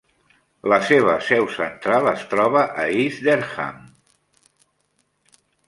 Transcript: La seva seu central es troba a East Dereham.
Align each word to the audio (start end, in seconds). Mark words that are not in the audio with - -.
La 0.71 0.79
seva 0.85 1.17
seu 1.27 1.45
central 1.57 2.09
es 2.13 2.25
troba 2.33 2.65
a 2.85 2.87
East 3.03 3.23
Dereham. 3.29 3.81